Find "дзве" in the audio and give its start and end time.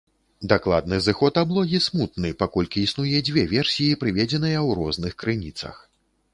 3.29-3.47